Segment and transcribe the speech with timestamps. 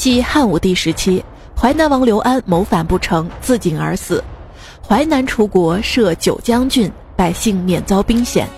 [0.00, 1.22] 西汉武帝时期，
[1.54, 4.24] 淮南王刘安谋反不成，自尽而死。
[4.82, 8.48] 淮南楚国设九江郡，百姓免遭兵险。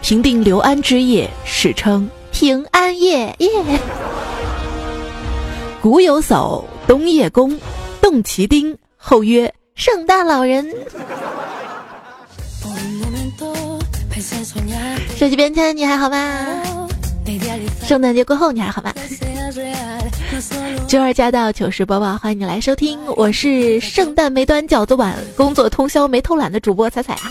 [0.00, 3.36] 平定刘安之业，史称平安夜。
[3.40, 3.50] 耶。
[5.82, 7.60] 古有叟，冬夜公，
[8.00, 10.66] 动其丁，后曰圣诞老人。
[15.18, 16.81] 手机边签，你还好吗？
[17.84, 18.92] 圣诞节过后你还好吗？
[20.88, 27.30] 周二加到糗事播报，欢迎你来收听，我是圣诞没端饺子碗，工作通宵没偷懒的主播彩彩啊。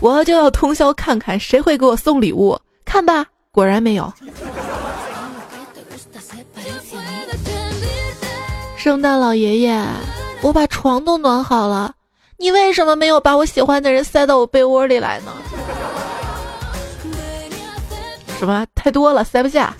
[0.00, 4.12] 我就要通宵看看谁会给我送礼物，看吧，果然没有。
[8.76, 9.82] 圣诞老爷爷，
[10.42, 11.94] 我把床都暖好了，
[12.36, 15.32] 你为什么没有把我喜欢的人塞到我被窝里来呢？
[18.40, 19.76] 什么太多了，塞不下。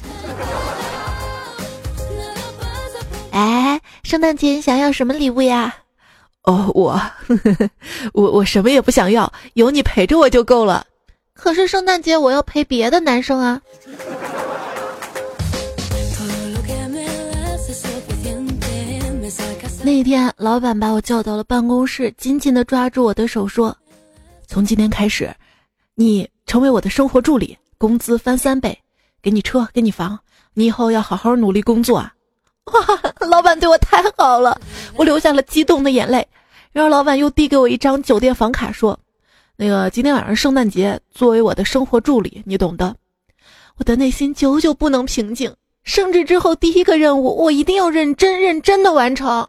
[3.31, 5.75] 哎，圣诞节你想要什么礼物呀？
[6.43, 7.01] 哦，我，
[8.13, 10.87] 我我什么也不想要，有你陪着我就够了。
[11.33, 13.59] 可是圣诞节我要陪别的男生啊。
[19.83, 23.75] 那天，老板把我叫到了办公室，紧紧的抓住我的手说
[24.47, 25.35] ：“从今天开始，
[25.95, 28.79] 你成为我的生活助理。”工资翻三倍，
[29.23, 30.19] 给你车，给你房，
[30.53, 32.13] 你以后要好好努力工作啊！
[32.71, 34.61] 哇，老板对我太好了，
[34.97, 36.29] 我流下了激动的眼泪。
[36.73, 39.01] 然后老板又递给我一张酒店房卡，说
[39.57, 42.95] ：“那个今天晚上圣诞节，作为我的生活助理，你懂的。”
[43.79, 45.51] 我的内心久久不能平静。
[45.83, 49.49] 升职之后第一个任务，我一定要认真认真的完成。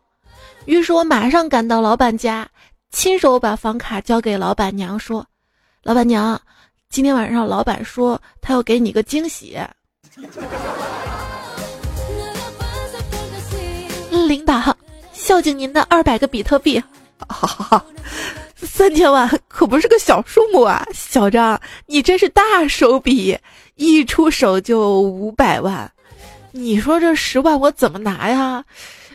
[0.64, 2.48] 于是我马上赶到老板家，
[2.92, 5.26] 亲手把房卡交给老板娘，说
[5.84, 6.42] ：“老板娘。”
[6.92, 9.58] 今天晚上，老板说他要给你个惊喜。
[14.28, 14.76] 领导，
[15.14, 16.78] 孝敬您的二百个比特币。
[17.30, 17.86] 哈哈哈，
[18.56, 20.86] 三千万可不是个小数目啊！
[20.94, 23.40] 小张，你真是大手笔，
[23.76, 25.90] 一出手就五百万。
[26.52, 28.66] 你说这十万我怎么拿呀？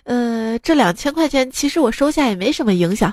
[0.05, 3.13] 呃，这两千块钱其实我收下也没什么影响。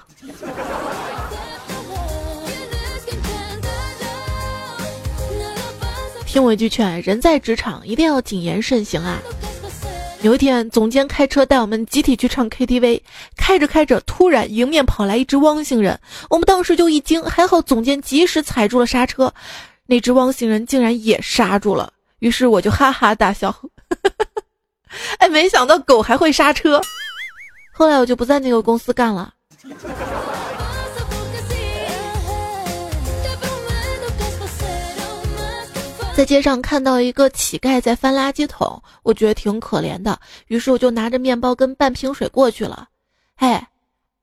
[6.34, 9.22] 听我一句劝，人在职场一定要谨言慎行啊！
[10.24, 13.00] 有一天，总监开车带我们集体去唱 KTV，
[13.38, 16.00] 开着开着，突然迎面跑来一只汪星人，
[16.32, 19.32] 我们当时就一惊，还好总监及时踩住了刹车，
[19.86, 23.56] 那只汪星人竟然也刹住了，于是我就哈哈大笑。
[25.20, 26.82] 哎，没想到狗还会刹车，
[27.72, 29.32] 后来我就不在那个公司干了。
[36.16, 42.88] 在街上看到一个乞丐在翻垃圾桶，我觉得挺可怜的，于是我就拿着面包跟半瓶水过去了。
[43.36, 43.60] 嘿，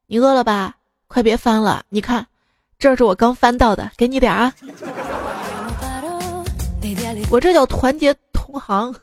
[0.07, 0.77] 你饿了吧？
[1.09, 2.25] 快别翻了，你看，
[2.79, 4.55] 这是我刚翻到的，给你点儿啊。
[7.29, 8.95] 我这叫团结同行。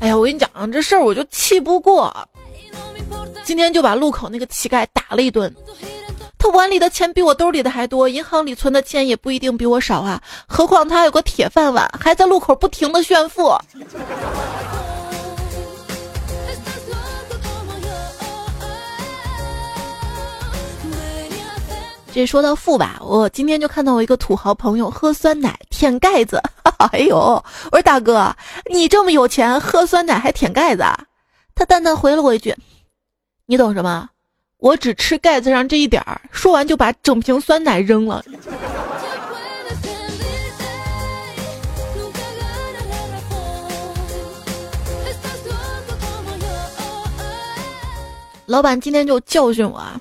[0.00, 2.14] 哎呀，我跟你讲这事儿，我就气不过。
[3.44, 5.52] 今天就把路口那个乞丐打了一顿，
[6.38, 13.52] 他碗里的钱比我兜里的还多，银行里存的钱也不一定比我少啊，何况他有个铁饭碗，还在路口不停的炫富。
[22.12, 26.42] 这说到富吧，我今天就看到我一个土豪朋友喝酸奶舔盖子，
[26.92, 28.34] 哎呦，我说大哥，
[28.70, 30.82] 你这么有钱，喝酸奶还舔盖子？
[30.82, 30.98] 啊？
[31.54, 32.52] 他淡淡回了我一句。
[33.50, 34.08] 你懂什么？
[34.58, 36.20] 我只吃盖子上这一点儿。
[36.30, 38.24] 说完就把整瓶酸奶扔了。
[48.46, 50.00] 老板今天就教训我啊，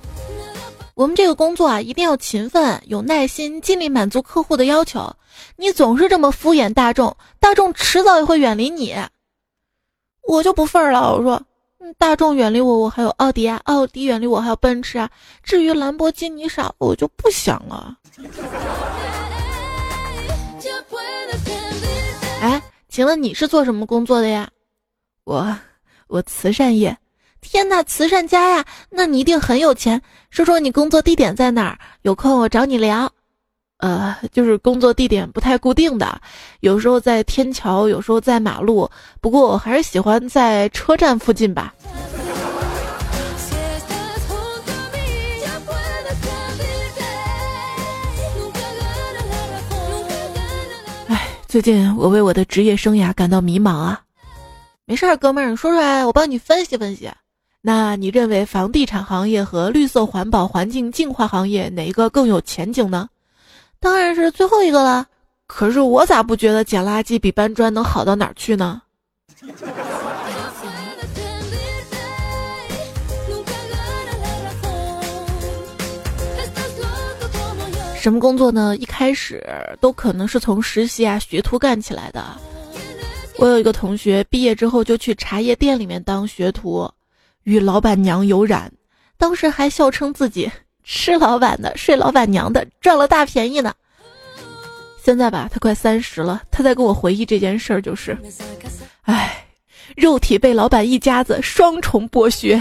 [0.93, 5.11] 我们这个工作啊，一定要勤奋、有耐心，尽力满足客户的要求。
[5.55, 8.95] 你总是这么敷衍大众，大众迟早也会远离你。
[10.27, 11.41] 我就不忿儿了，我说。
[11.81, 15.09] 嗯大众远离我，我还有奥迪啊；奥迪远离我，还有奔驰啊。
[15.41, 17.97] 至于兰博基尼啥，我就不想了。
[22.41, 24.49] 哎，请问你是做什么工作的呀？
[25.23, 25.57] 我，
[26.07, 26.97] 我慈善业。
[27.39, 30.01] 天哪，慈善家呀，那你一定很有钱。
[30.29, 31.79] 说说你工作地点在哪儿？
[32.01, 33.09] 有空我找你聊。
[33.79, 36.21] 呃，就是工作地点不太固定的，
[36.59, 38.89] 有时候在天桥，有时候在马路。
[39.21, 41.73] 不过我还是喜欢在车站附近吧。
[51.07, 54.01] 哎，最近我为我的职业生涯感到迷茫啊。
[54.85, 57.09] 没事儿，哥们儿，你说出来，我帮你分析分析。
[57.61, 63.07] 那你认为房地产行业和绿色环保环境净化行业哪一个更有前景呢？
[63.79, 65.05] 当然是最后一个了。
[65.47, 68.81] 可是我咋不觉得捡垃圾比搬砖能好到哪儿去呢？
[77.99, 78.77] 什么工作呢？
[78.77, 79.45] 一开始
[79.81, 82.23] 都可能是从实习啊、学徒干起来的。
[83.37, 86.89] 我有一个同学毕业之后就去茶叶店里面当学徒，
[87.43, 88.71] 与老板娘有染，
[89.17, 90.49] 当时还笑称自己
[90.91, 93.71] 吃老板的、睡老板娘的，赚了大便宜呢。
[95.03, 98.17] 现在吧，他快三十了，他在跟我回忆这件事儿，就是，
[99.03, 99.45] 哎，
[99.95, 102.59] 肉体被老板一家子双重剥削。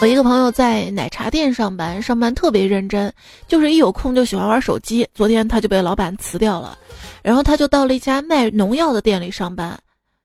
[0.00, 3.12] 我一个朋友在奶茶店上班，上班特别认真，
[3.46, 5.06] 就是一有空就喜欢玩手机。
[5.12, 6.78] 昨天他就被老板辞掉了，
[7.22, 9.78] 然后他就到了一家卖农药的店里上班，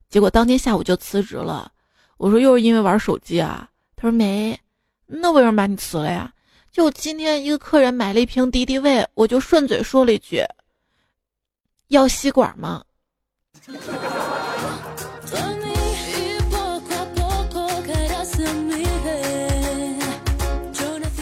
[0.10, 1.69] 结果当天下午就辞职了。
[2.16, 3.68] 我说又是因为玩手机啊？
[3.98, 4.57] 他说没，
[5.07, 6.31] 那为什么把你辞了呀？
[6.72, 10.42] 就今天一个客人买了一瓶敌敌畏，我就顺嘴说了一句
[11.89, 12.81] ：“要吸管吗？”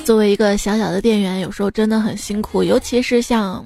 [0.04, 3.64] 作为一个小小的店员，有时候真的很辛苦，尤其是像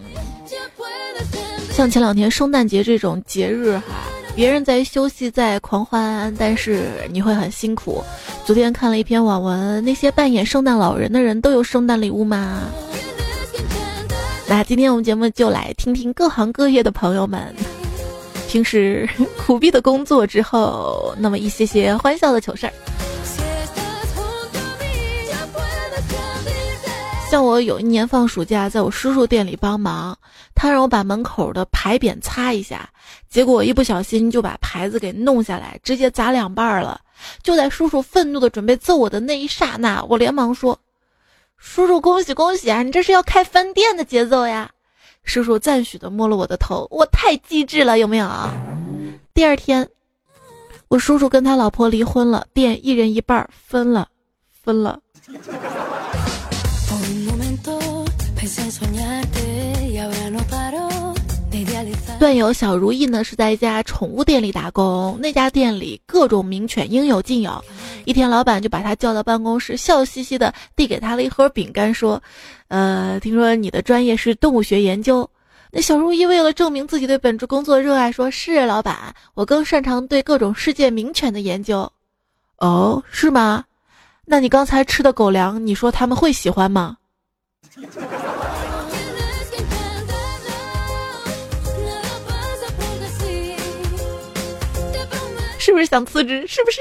[1.71, 8.03] 像前两天圣诞节这种节日哈，别人在休息在狂欢，但是你会很辛苦。
[8.45, 12.61] 昨天看了一篇网文，那些扮演圣诞老人的人都有圣诞礼物吗？
[14.47, 17.53] 那今天我们节目就来听听各行各业的朋友们，
[18.47, 22.73] 平时苦逼的工作之后，那么一些些欢笑的糗事儿。
[27.29, 30.17] 像我有一年放暑假，在我叔叔店里帮忙，
[30.55, 32.89] 他让我把门口的牌匾擦一下，
[33.29, 37.01] 结果一不小心就把牌子给弄下来，直接砸两半了。
[37.43, 40.79] 就在叔叔愤怒的准备揍我的那一刹那，我连忙说
[41.57, 42.81] ：“叔叔，恭喜恭喜啊！
[42.81, 44.71] 你这是要开分店的节奏呀！”
[45.25, 48.29] 叔叔赞许的摸了我的头，我太机智了，有没有？
[49.33, 49.89] 第二天，
[50.87, 54.07] 我叔叔跟他老婆离婚了，店一人一半分了，
[54.63, 55.01] 分了。
[62.19, 67.63] 段友小如意呢是在一家宠物店里打工，那家店里各种名犬应有尽有。
[68.05, 72.21] 一天，老板就把他叫到办公室，笑嘻嘻的递给他了一盒饼干，说
[72.69, 75.29] ：“呃，听说你的专业是动物学研究。”
[75.71, 81.91] 那小如意为了证明自己对本职工作热爱，说是老板，我更擅长对各种世界名犬的研究。
[82.59, 83.65] 哦，是吗？
[84.25, 86.97] 那你刚才吃的狗粮，你说他们会喜欢吗？
[95.67, 96.47] 是不是想辞职？
[96.47, 96.79] 是不是？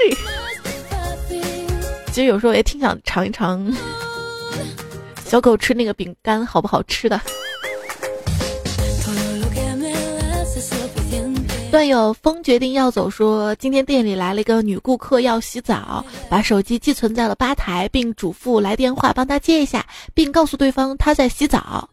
[2.07, 3.69] 其实有时候也挺想尝一尝
[5.25, 7.19] 小狗吃那个饼干好不好吃的。
[11.69, 21.89] 段友风决定要走，说今天店里来了一个女顾客要洗澡，把手机寄存在了吧台，并嘱咐来电话帮他接一下，并告诉对方他在洗澡。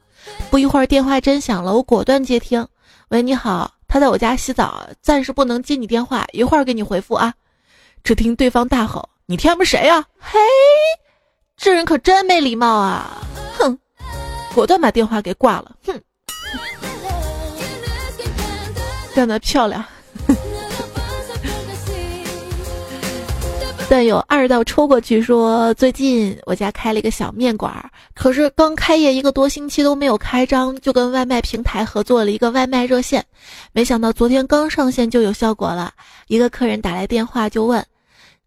[0.48, 2.64] 不一会儿电话真响了，我果断接听。
[3.08, 7.32] 喂，你好，他在我家洗澡，暂时不能接你电话，一会儿给你回复啊。
[8.02, 10.04] 只听对方大吼：“你天不谁呀？
[10.18, 10.36] 嘿，
[11.56, 13.22] 这人可真没礼貌啊！
[13.56, 13.78] 哼，
[14.52, 15.76] 果断把电话给挂了。
[15.86, 16.02] 哼。
[19.14, 19.84] 干得漂亮！
[23.90, 27.72] 但有二道抽过去说，最近我家开了一个小面馆，
[28.14, 33.24] 可是刚开业一个多星期都没有开张，就跟外卖平台合作了一个外卖热线，
[33.72, 35.92] 没想到昨天刚上线就有效果了。
[36.26, 37.84] 一个客人打来电话就问：“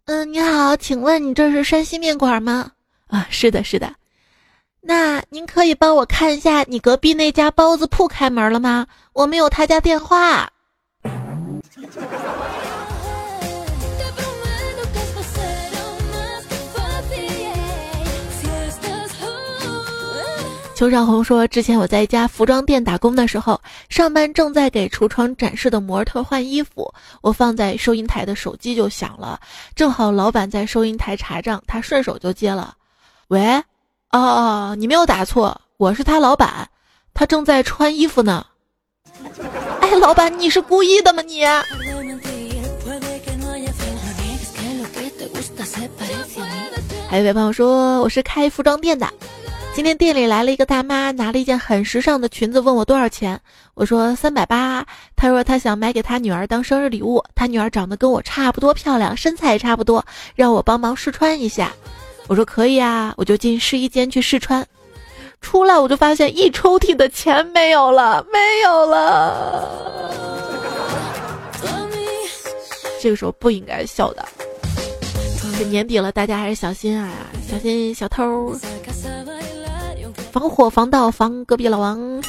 [0.06, 2.72] 嗯，你好，请问你这是山西面馆吗？”
[3.08, 3.94] 啊，是的，是的。
[4.82, 8.86] 那您可以帮我看一下你隔壁那家包子铺开门了吗？
[9.14, 10.50] 我没有他家电话。
[20.78, 29.40] 邱少红说：“之前我在一家服装店打工的时候，上班正在给橱窗展示的模特换衣服，我放在收银台的手机就响了，
[29.74, 32.76] 正好老板在收银台查账，他顺手就接了。
[33.30, 33.56] 喂，
[34.12, 36.70] 哦哦，你没有打错，我是他老板，
[37.12, 38.46] 他正在穿衣服呢。
[39.82, 41.24] ”哎，老板，你是故意的吗？
[41.24, 41.44] 你。
[47.10, 49.12] 还有一位朋友说我是开服装店的，
[49.78, 53.40] 今天店里来了一个大妈，拿了一件很时尚的裙子，问我多少钱。
[53.76, 54.84] 我说三百八。
[55.16, 60.04] 她说她想买给她女儿当生日礼物，她女儿长得跟我差不多漂亮，身材也差不多，
[60.34, 61.72] 让我帮忙试穿一下。
[62.26, 64.66] 我说可以啊，我就进试衣间去试穿，
[65.42, 70.12] 出来我就发现一抽屉的钱没有了，没有了。
[73.00, 74.28] 这个时候不应该笑的。
[75.60, 77.12] 这年底了，大家还是小心啊，
[77.48, 78.56] 小心小偷，
[80.40, 82.22] 防火防盗防隔壁老王。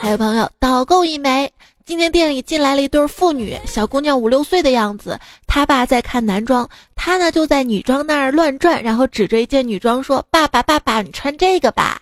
[0.00, 1.52] 还有朋友导购一枚，
[1.84, 12.00] 今天店里进来了一对父女，小姑娘五六岁的样子，他爸在看男装，他呢就在女装那儿乱转，然后指着一件女装说：“爸爸，爸爸，你穿这个吧。”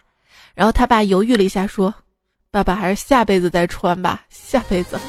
[0.55, 1.95] 然后他爸犹豫了一下说。
[2.51, 5.01] 爸爸还是下辈子再穿吧，下辈子。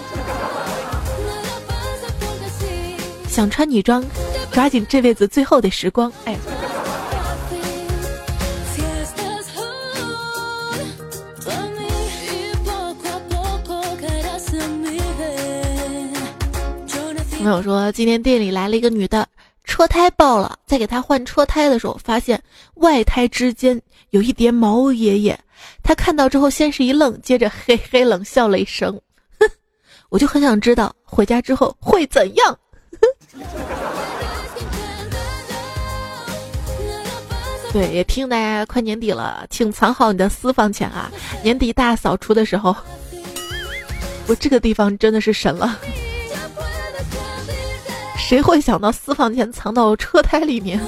[3.33, 4.05] 想穿女装，
[4.51, 6.13] 抓紧这辈子最后的时光。
[6.25, 6.37] 哎，
[17.39, 19.27] 朋友说，今天店里来了一个女的，
[19.63, 22.39] 车胎爆了，在给她换车胎的时候，发现
[22.75, 25.39] 外胎之间有一叠毛爷爷。
[25.81, 28.93] 他看到之后，先是一愣，接着嘿嘿冷笑了一声，
[29.39, 29.49] 哼，
[30.09, 32.55] 我就很想知道回家之后会怎样。
[37.71, 41.09] 对，也听大家快年底了，请藏好你的私房钱啊！
[41.41, 42.75] 年底大扫除的时候，
[44.27, 45.79] 我这个地方真的是神了，
[48.15, 50.79] 谁会想到私房钱藏到车胎里面？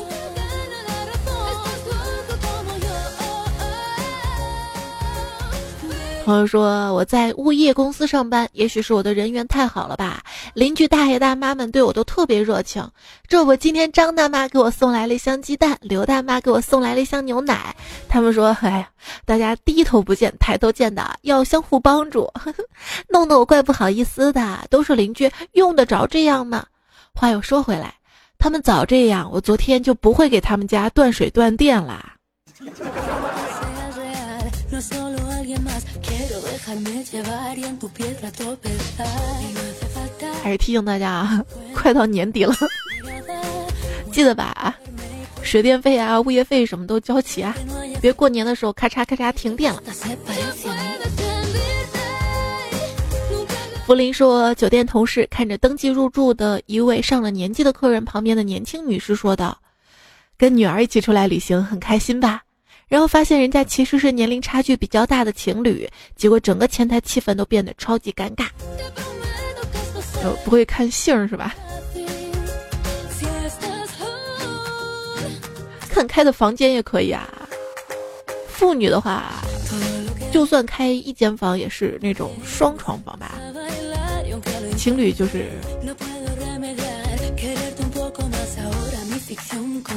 [6.25, 10.23] 朋友说我在物业公司上班，也许是我的人缘太好了吧。
[10.55, 12.83] 邻居大爷大妈们对我都特别热情。
[13.27, 17.75] 这不，今天张大妈给我送来了一箱鸡蛋，刘大妈给我送来了一箱牛奶。
[18.09, 18.89] 他们说：“哎呀，
[19.23, 22.27] 大家低头不见抬头见的，要相互帮助。
[23.07, 24.61] ”弄得我怪不好意思的。
[24.71, 26.65] 都是邻居，用得着这样吗？
[27.13, 27.93] 话又说回来，
[28.39, 32.15] 他们早这样，我昨天就不会给他们家断水断电啦。
[40.41, 42.55] 还是提醒大家啊， 快到年底了，
[44.11, 44.73] 记得把
[45.43, 47.55] 水电费啊、物业费什么都交齐啊，
[48.01, 49.81] 别过年的时候咔嚓咔嚓停电了。
[53.85, 59.55] 福林说，酒店同事看着登记入住的一位上了年纪的客人旁边的年轻女士说道
[60.37, 62.41] ：“跟女儿一起出来旅行，很开心吧？”
[62.87, 68.47] 然后发现人家其实是年龄差距比较大的情侣，结果整个前台气氛都变得超级尴尬。
[70.23, 71.55] 呃不会看姓是吧？
[75.89, 77.27] 看开的房间也可以啊。
[78.47, 79.43] 妇女的话，
[80.31, 83.39] 就算开一间房也是那种双床房吧。
[84.77, 85.49] 情侣就是，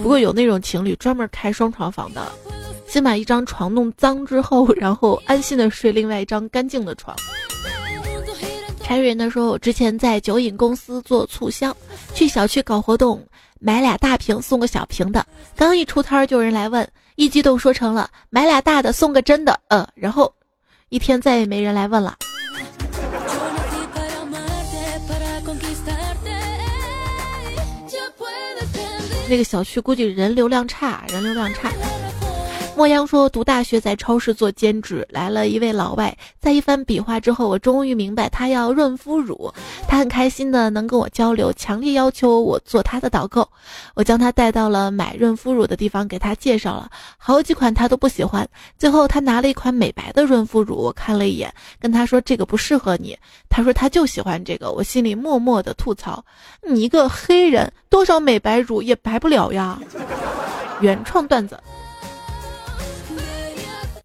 [0.03, 2.33] 不过有那种情侣专门开双床房的。
[2.89, 7.15] 先把一张床弄脏之后，然后安心的睡另外一张干净的床。
[8.83, 11.77] 柴瑞呢说，我之前在酒饮公司做促销，
[12.15, 13.23] 去小区搞活动，
[13.61, 15.25] 买俩大瓶送个小瓶的。
[15.55, 19.61] 刚一出摊就有人来问，一激动说成了买俩大的送个真的。
[19.69, 20.33] 呃，然后
[20.89, 22.17] 一天再也没人来问了。
[29.29, 31.71] 那个小区估计人流量差，人流量差。
[32.79, 39.53] 莫央说：“读大学在超市做兼职，来了一位老外，在一番比划之后，我终于明白他要润肤乳。
[39.89, 43.49] 他很开心的能跟我交流，强烈要求我做他的导购。
[43.97, 48.49] 我将他带到了买润肤乳的地方，给他介绍了好几款，他都不喜欢。
[48.79, 53.19] 最后他拿了一款美白的润肤乳，我看了一眼，跟他说这个不适合你。
[53.49, 56.25] 他说他就喜欢这个，我心里默默的吐槽：
[56.63, 59.81] 你一个黑人，多少美白乳也白不了呀。”
[60.81, 61.59] 原创段子。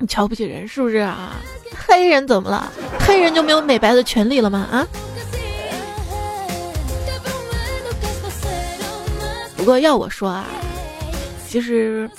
[0.03, 1.37] 你瞧不起人是不是啊？
[1.87, 2.69] 黑人怎么了？
[2.99, 4.59] 黑人就没有美白的权利了吗？
[4.69, 4.85] 啊？
[9.55, 10.45] 不过要我说啊，
[11.47, 12.11] 其实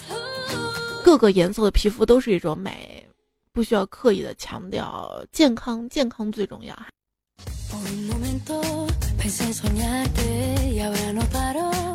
[1.04, 3.06] 各个颜色的皮肤都是一种美，
[3.52, 6.74] 不需要刻意的强调健康，健康最重要。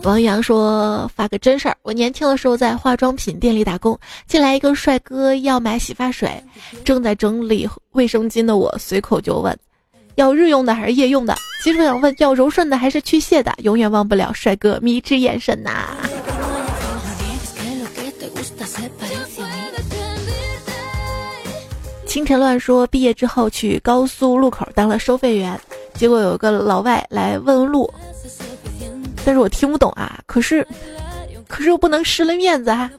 [0.03, 6.41] 王阳说：“发个真事儿，我年轻的时候在化妆品店里打工，进来一个帅哥要买洗发水，
[6.83, 9.55] 正在整理卫生巾的我随口就问：
[10.15, 11.35] 要日用的还是夜用的？
[11.63, 13.53] 其实我想问，要柔顺的还是去屑的？
[13.59, 15.95] 永远忘不了帅哥迷之眼神呐。
[22.07, 25.59] 清晨乱说，毕业之后去高速路口当了收费员，
[25.99, 27.93] 结果有个老外来问路，
[29.25, 30.65] 但是我听不懂啊，可是，
[31.45, 32.89] 可是我不能失了面子啊，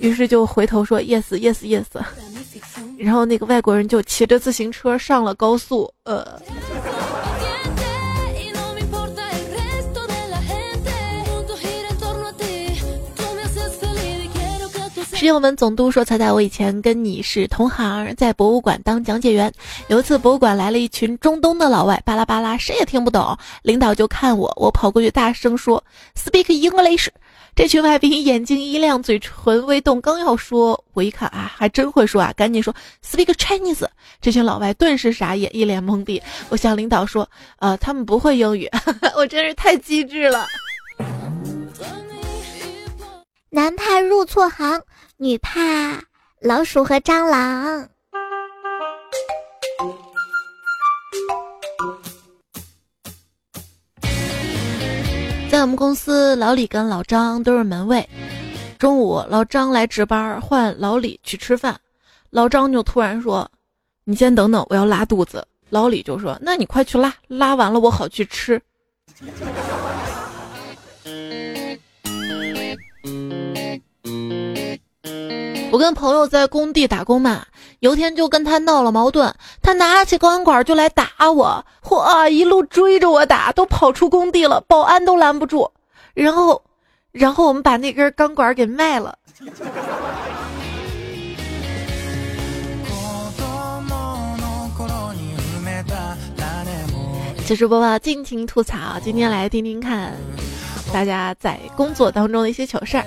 [0.00, 1.86] 于是就回头说 yes yes yes。
[2.98, 6.38] 然后那个外国人就骑着自行车上了高速，呃。
[15.20, 19.52] 实验文总督说：“彩彩，我以前跟你是同行，在博物馆当讲解员。
[19.88, 23.36] 有一次博物馆来了一群中东的老外，巴拉巴拉，谁也听不懂。
[23.60, 25.84] 领导就看我，我跑过去大声说
[26.16, 27.08] ：‘Speak English。’
[27.54, 32.74] 这群外宾眼睛一亮，嘴唇微动，刚要说，我一看啊，还真会说啊，赶紧说
[33.04, 33.86] Speak Chinese。
[34.22, 36.22] 这群老外顿时傻眼，一脸懵逼。
[36.48, 37.28] 我向领导说
[37.60, 38.66] ：‘呃，他们不会英语。
[39.14, 40.46] ’我真是太机智了。
[43.50, 44.80] 男派入错行。”
[45.22, 46.02] 女怕
[46.40, 47.86] 老鼠和蟑螂。
[55.50, 58.08] 在我们公司，老李跟老张都是门卫。
[58.78, 61.78] 中午，老张来值班，换老李去吃饭。
[62.30, 63.46] 老张就突然说
[64.04, 68.58] ：“你先等等，我要拉肚子。”老李就说：“那你快去拉，拉完了我好去吃。”
[75.72, 77.46] 我跟朋友在工地打工嘛，
[77.78, 85.70] 有天就跟他闹了矛盾，他拿起钢管就来打我，嚯，一路追着我打，都跑出工地了，保安都拦不住。
[86.14, 86.60] 然后，
[87.12, 89.16] 然后我们把那根钢管给卖了。
[97.46, 100.12] 其实播报尽情吐槽，今天来听听看
[100.92, 103.04] 大家在工作当中的一些糗事儿。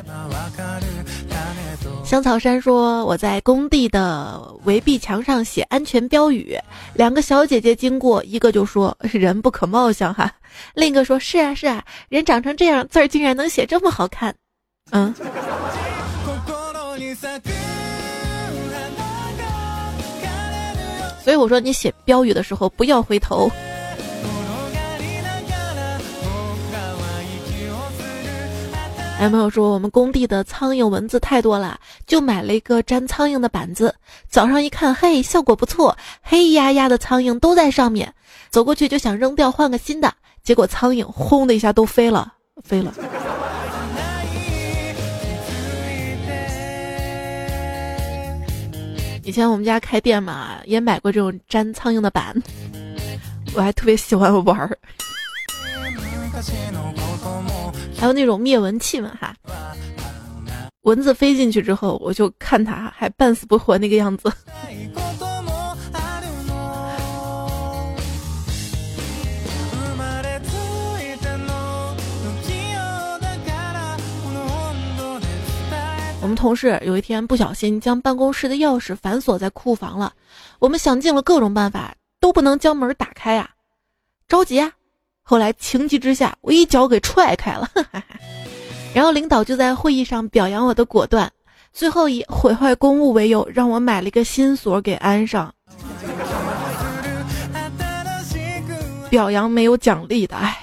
[2.13, 6.55] 香草山说：“我在工地的围壁墙上写安全标语，
[6.93, 10.31] 两个小姐姐经过，一个就说‘人不可貌相’哈，
[10.75, 14.35] 另一个说是啊是啊，人长成这样，字儿竟然能写这么好看，
[14.91, 15.11] 嗯。
[21.23, 23.49] 所以我说你写标语的时候不要回头。”
[29.19, 33.95] 男朋友说：“我们工地的苍蝇蚊子太多了，就买了一个粘苍蝇的板子。
[34.27, 38.13] 早上一看，嘿，效果不错，黑压压的苍蝇都在上面。
[38.49, 40.13] 走过去就想扔掉，换个新的。
[40.43, 42.33] 结果苍蝇轰的一下都飞了，
[42.65, 42.93] 飞了。
[49.23, 52.35] 以前我们家开店嘛，也买过这种粘苍蝇的板，
[53.55, 54.77] 我还特别喜欢玩儿。”
[58.03, 59.33] 还有那种灭蚊器嘛哈，
[60.81, 64.29] 蚊子飞进去之后，我就看它还半死不活那个样子。
[76.21, 80.11] 我们同事有一天不小心将办公室的钥匙反锁在库房了，
[80.59, 83.51] 我们想尽了各种办法，都不能将门打开呀，
[84.27, 84.73] 着急啊。
[85.23, 87.67] 后来情急之下，我一脚给踹开了，
[88.93, 91.31] 然后领导就在会议上表扬我的果断，
[91.73, 95.53] 最后以毁坏公务为由，让我买了一个新锁给安上。
[99.09, 100.62] 表扬没有奖励的，哎。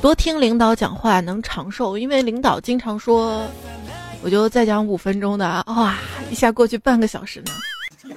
[0.00, 3.46] 多听领导讲话能长寿，因为领导经常说，
[4.22, 5.98] 我就再讲五分钟的啊，哇，
[6.30, 7.52] 一下过去半个小时呢。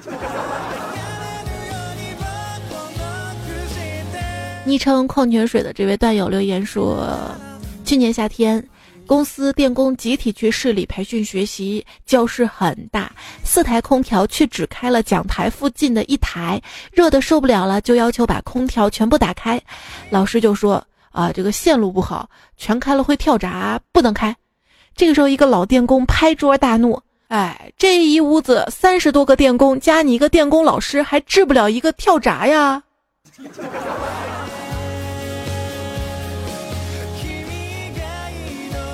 [4.63, 7.05] 昵称矿泉水的这位段友留言说，
[7.83, 8.65] 去年夏天，
[9.05, 13.11] 公司电工集体去市里培训学习，教室很大，
[13.43, 16.61] 四台空调却只开了讲台附近的一台，
[16.93, 19.61] 热的受不了了，就要求把空调全部打开，
[20.09, 20.81] 老师就说。
[21.13, 24.35] 啊，这个线路不好，全开了会跳闸，不能开。
[24.95, 26.99] 这个时候，一个老电工拍桌大怒
[27.29, 32.81] ：“哎，这一屋子三十多个电工，加你一个电工老师，还治不了一个跳闸呀！”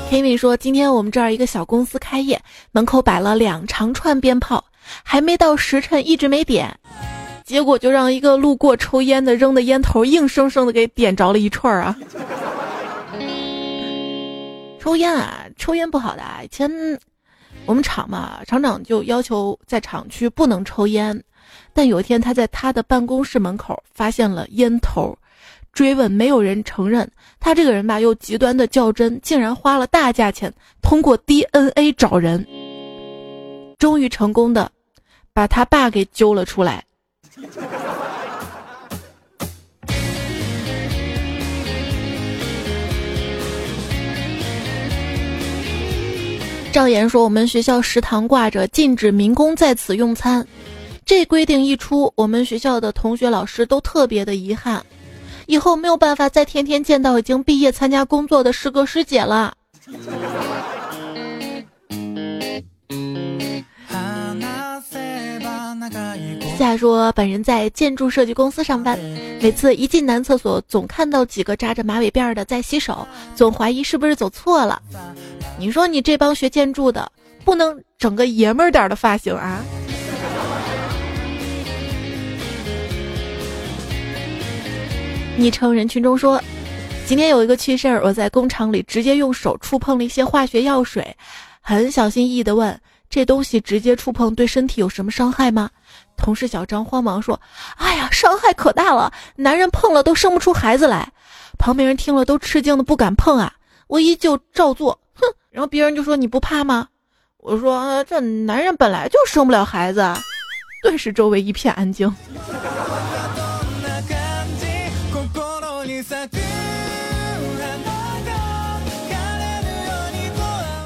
[0.10, 4.64] Kimi 说：“今天我们这儿一个小公司开业，门口摆了两长串鞭炮，
[5.04, 6.78] 还没到时辰，一直没点。”
[7.50, 11.98] 结果就让一个路过抽烟的扔的烟头硬生生的给点着了一串儿啊！
[14.80, 16.22] 抽烟啊，抽烟不好的。
[16.44, 16.70] 以前
[17.66, 21.20] 我们厂嘛，厂长就要求在厂区不能抽烟。
[21.74, 25.18] 但有一天，他在他的办公室门口发现了烟头，
[25.74, 27.10] 追问没有人承认。
[27.40, 32.46] 他这个人吧，又极端的较真，竟然花了大价钱通过 DNA 找人，
[33.80, 34.72] 终于成功的
[35.34, 36.84] 把他爸给揪了出来。
[46.72, 50.46] 赵岩说：“我们学校食堂挂着禁止民工在此用餐。”
[51.04, 54.84] 这规定一出，我们学校的同学、老师都特别的遗憾，
[55.48, 59.52] 以后没有办法再天天见到已经毕业参加工作的师哥师姐了。
[66.60, 69.00] 夏说，本人在建筑设计公司上班，
[69.42, 74.82] 每次一进男厕所，总看到几个扎着马尾辫的在洗手，总怀疑是不是走错了。
[75.58, 77.10] 你说你这帮学建筑的，
[77.46, 79.64] 不能整个爷们儿点的发型啊？
[85.38, 86.44] 昵称人群中说
[87.08, 91.16] ：“今天有一个趣事儿，我在工厂里直接用手触碰了一些化学药水，
[91.62, 92.78] 很小心翼翼的问：
[93.10, 95.70] 这东西直接触碰对身体有什么伤害吗？
[96.20, 97.40] 同事小张慌忙说：
[97.78, 101.12] 哎呀，伤害可大了，男人碰了都生不出孩子来。
[101.58, 103.54] 旁边人听了都吃惊的不敢碰啊。
[103.88, 105.26] 我依旧照做，哼。
[105.50, 106.90] 然后别人就说：你不怕吗？
[107.38, 110.06] 我说：这男人本来就生不了孩子。
[110.84, 112.14] 顿时周围一片安静。”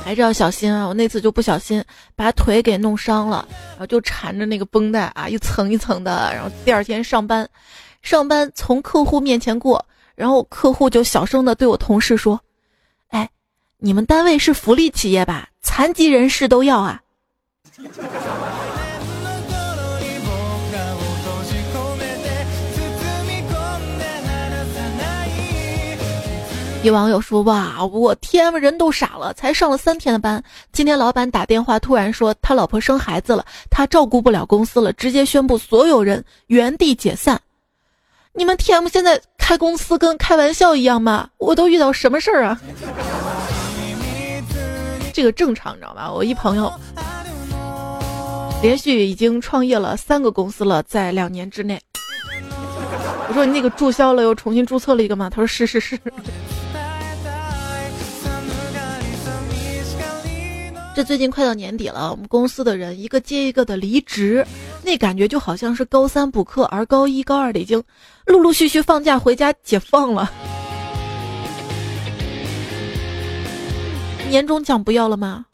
[0.04, 0.86] 还是要小心啊！
[0.86, 1.84] 我那次就不小心
[2.16, 6.30] 把腿给弄伤了，然后就缠着那个绷带啊，一层一层的。
[6.34, 7.50] 然后第二天上班，
[8.02, 9.84] 上班从客户面前过，
[10.16, 12.40] 然后客户就小声的对我同事说
[13.10, 13.30] ：“哎，
[13.78, 15.48] 你们单位是福利企业吧？
[15.62, 17.02] 残疾人士都要啊。”
[26.84, 29.34] 一网友说：“哇，我天，人都傻了！
[29.36, 30.44] 才上了三天的班，
[30.74, 37.40] 今天老板打电话突然说他老婆生孩子了，他照顾不了公司了，直接宣布所有人原地解散。
[38.34, 41.30] 你们 T M 现在开公司跟开玩笑一样吗？
[41.38, 42.60] 我都遇到什么事儿啊？
[45.14, 46.12] 这个正常，你知道吧？
[46.12, 46.70] 我一朋友
[48.62, 51.82] 连续已经创业了三个公司了，在两年之内。
[53.30, 55.30] 我说你那个注销了又重新注册了一个吗？
[55.30, 55.98] 他说是是是。”
[60.96, 64.46] 这最近快到年底了，我们公司的人一个接一个的离职，
[64.84, 67.82] 那感觉就好像是高三补课，而高一高二的已经
[68.28, 70.32] 陆陆续续放假回家解放了。
[74.30, 75.46] 年终奖不要了吗？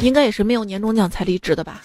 [0.00, 1.82] 应该也是没有年终奖才离职的吧。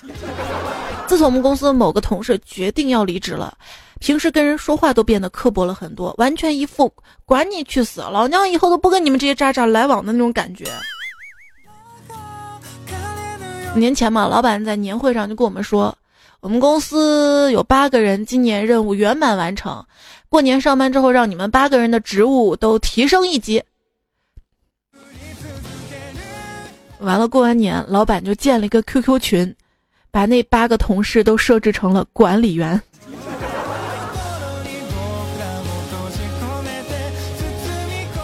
[1.07, 3.57] 自从我们公司某个同事决定要离职了，
[3.99, 6.93] 平时跟人说话都变得刻薄了很多，完全一副
[7.25, 10.65] 管你去死，老娘以后都不跟你们这些渣渣来往的那种感觉。
[13.75, 15.97] 年前嘛，老板在年会上就跟我们说，
[16.41, 19.83] 我们公司有八个人，今年任务圆满完成。
[20.29, 23.63] 过年上班之后，让你们八个人的职务都提升一级。
[26.99, 29.55] 完了，过完年，老板就建了一个 QQ 群，
[30.11, 32.79] 把那八个同事都设置成了管理员。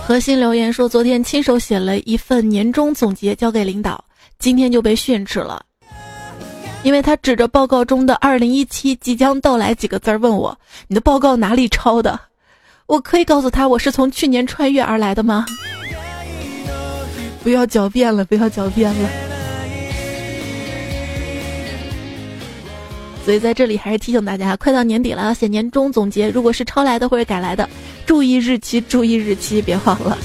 [0.06, 4.04] 核心留言说，昨天亲手写了一份年终总结，交给领导。
[4.40, 5.62] 今天就被训斥了，
[6.84, 12.18] 因为他指着报告中的“二零一七即将到来”几个字儿问我：“你的报告哪里抄的？”
[12.88, 15.46] 我可以告诉他我是从去年穿越而来的吗？
[17.44, 19.10] 不要狡辩了，不要狡辩了。
[23.26, 26.30] 所以在这里还是提醒大家，快到年底了，要写年终总结。
[26.30, 27.70] 如果是抄来的或者改来的，
[28.06, 30.18] 注意日期，注意日期，别忘了。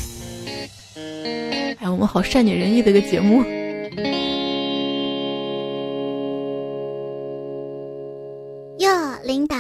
[1.81, 3.44] 哎，我们好善解人意的一个节目。
[8.78, 8.90] 哟，
[9.24, 9.57] 领导，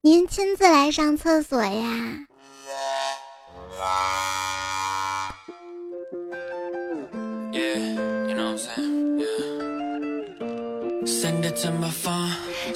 [0.00, 1.84] 您亲自来上厕所呀？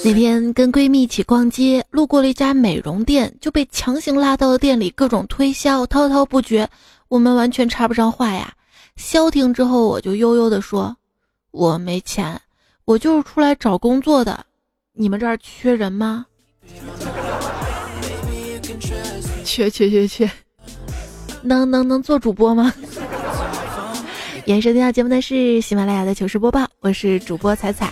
[0.04, 6.68] 那天跟闺蜜一起逛街，路过了一家美容店，就被强行拉到了店里，各种推销，滔滔不绝，
[7.08, 8.52] 我们完全插不上话呀。
[9.02, 10.96] 消停之后，我就悠悠地说
[11.50, 12.40] ：“我没钱，
[12.84, 14.46] 我就是出来找工作的。
[14.92, 16.24] 你们这儿缺人吗？”
[19.44, 20.30] 缺缺缺缺，
[21.42, 22.72] 能能能做主播吗？
[24.46, 27.90] 延伸听到节目的是喜马拉雅的糗事播报，我是主播彩彩。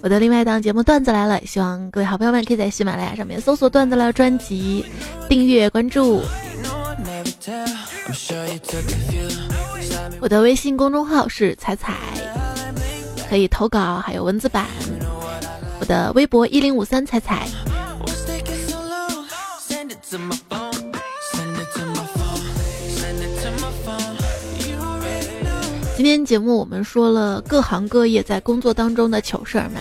[0.00, 4.84] 我的另外一档节目段子来了，希望各位好朋友们可以在喜马拉雅上面搜索“段子来了”专辑，
[5.28, 6.22] 订阅关注。
[10.20, 11.94] 我的微信公众号是彩彩，
[13.28, 14.66] 可以投稿，还有文字版。
[15.80, 17.48] 我的微博一零五三彩彩。
[25.96, 29.80] 今天节目我们说了各行各业在工作当中的糗事儿嘛，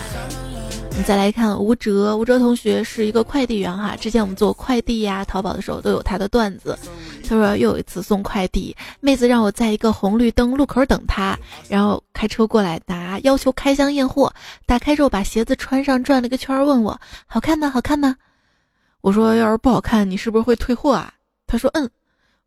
[0.97, 6.77] 们再来看吴哲，吴哲同学是一个快递员哈，之前我们做快递呀、淘宝的时候都有他的段子。
[7.21, 11.37] 他说又有一次送快递，妹子让我在一个红绿灯路口等她，
[11.69, 14.33] 然后开车过来拿，要求开箱验货，
[14.65, 17.69] 打开之后把鞋子穿上转了个圈，问我好看吗？
[17.69, 18.15] 好看吗？
[19.01, 21.13] 我说要是不好看，你是不是会退货啊？
[21.45, 21.87] 他说嗯。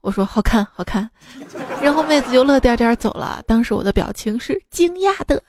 [0.02, 1.08] 我说好看，好看，
[1.82, 3.44] 然后妹子就乐颠颠走了。
[3.46, 5.42] 当时我的表情是惊讶的，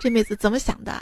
[0.00, 0.92] 这妹子怎么想的？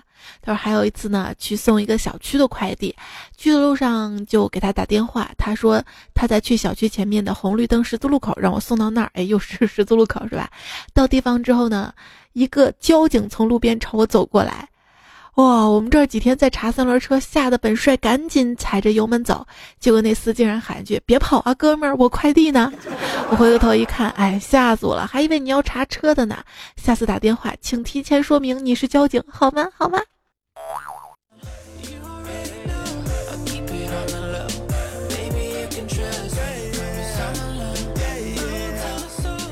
[0.40, 2.94] 她说还有一次呢，去送一个小区的快递，
[3.36, 5.82] 去的路上就给她打电话，她说
[6.14, 9.10] 她在去小区前面的红绿灯十字路口，让我送到那儿。
[9.14, 10.50] 哎，又是十字路口是吧？
[10.94, 11.92] 到地方之后呢，
[12.32, 14.68] 一个交警从路边朝我走过来。
[15.36, 19.46] 哇，我们这几天在查三轮车，吓得本帅赶紧踩着油门走，
[19.78, 22.72] 结果那司机然喊一句：“别跑啊，哥们儿，我快递呢。”
[23.28, 26.38] 我回过头一看，哎，吓死我了，还以为你要查车的呢。
[26.76, 29.68] 下次打电话，请提前说明你是交警，好吗？
[29.76, 30.00] 好吗？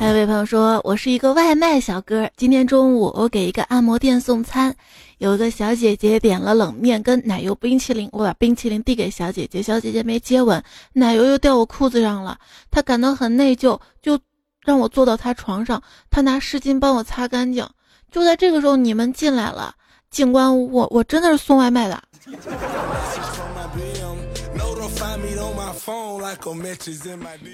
[0.01, 4.75] 还有位朋友说，我是一个外卖小哥，今天中午我给一个按摩店送餐。
[5.18, 12.38] 有个小姐姐点了冷面跟奶油冰淇淋，我把冰淇淋递给小姐姐，小姐姐没接吻，奶油又掉我裤子上了，
[12.70, 14.18] 她感到很内疚，就
[14.64, 17.66] 让我坐到她床上，她拿湿巾帮我擦干净。
[18.11, 19.74] 就在这个时候，你们进来了，
[20.11, 22.03] 警官，我我真的是送外卖的。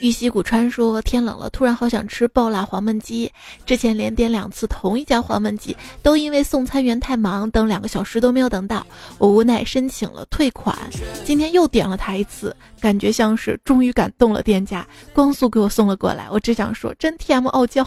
[0.01, 3.31] 玉溪古川说：“天冷了，突然好想吃爆辣黄焖鸡。
[3.67, 8.87] 之前连点两次同一家黄焖鸡，都因为送餐员太忙，等两个小时都没有等到。
[9.19, 10.77] 我无奈申请了退款。
[11.25, 16.29] 今天又点了他一次，感觉像是终于感动了店家，光速给我送了过来。
[16.31, 17.87] 我只想说，真 TM 傲娇。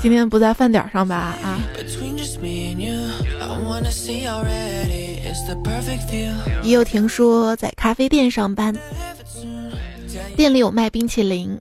[0.00, 1.36] 今天不在饭点上吧？
[1.42, 1.60] 啊。”
[6.62, 8.74] 也有听说在咖啡店上班，
[10.36, 11.58] 店里有卖冰淇淋。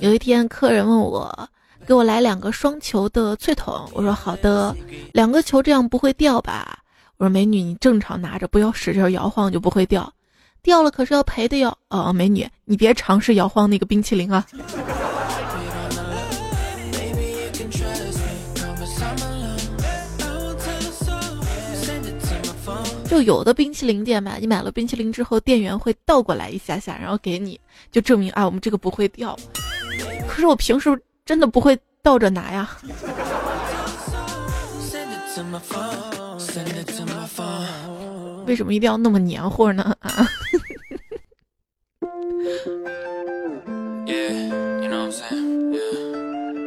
[0.00, 1.48] 有一天客人问我，
[1.86, 3.88] 给我来两个双球的脆筒。
[3.92, 4.74] 我说好的，
[5.12, 6.78] 两个球这样不会掉吧？
[7.16, 10.12] 我说美女，你正常拿着，不要使劲摇晃就不会掉。
[10.62, 11.76] 掉了可是要赔的哟。
[11.88, 14.46] 哦，美女，你别尝试摇晃那个冰淇淋啊。
[23.12, 29.38] 就有的冰淇淋店吧，你买了冰淇淋之后，店员会倒过来一下下，然后给你，就证明啊，我们这个不会掉。
[30.26, 32.74] 可是我平时真的不会倒着拿呀。
[38.46, 39.94] 为什么一定要那么黏糊呢？
[40.00, 40.26] 啊？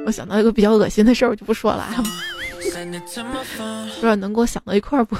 [0.05, 2.03] 我想到一个比较恶心的事儿，我就不说了啊。
[2.61, 5.17] 不知道能给我想到一块不？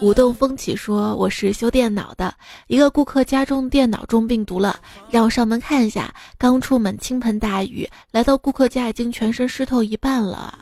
[0.00, 2.34] 舞动风起说：“我是修电脑的，
[2.66, 4.78] 一个顾客家中电脑中病毒了，
[5.10, 6.12] 让我上门看一下。
[6.36, 10.58] 刚出门倾盆大雨，来到顾客家已经全身湿透一半了。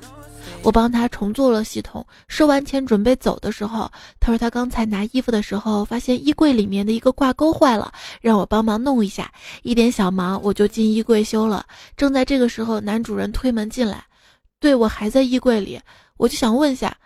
[0.62, 9.30] 我帮他重做了系统，收完钱准备走的时候，他说他刚才拿衣服的时候发现衣柜里面的一个挂钩坏了，让我帮忙弄一下。
[9.62, 11.66] 一点小忙我就进衣柜修了。
[11.96, 14.04] 正在这个时候，男主人推门进来。”
[14.62, 15.78] 对我还在衣柜里，
[16.16, 16.96] 我就想问下，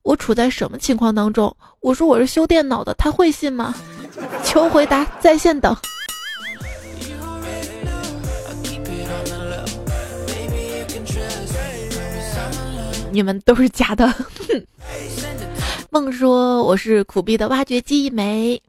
[0.00, 1.54] 我处在什么情况当中？
[1.80, 3.74] 我说我是修电脑的，他会信吗？
[4.42, 5.76] 求回答，在线等。
[13.10, 14.10] 你们都是假的。
[15.92, 18.60] 梦说我是苦逼的挖掘机一枚。